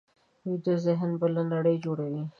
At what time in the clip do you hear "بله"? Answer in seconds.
1.21-1.41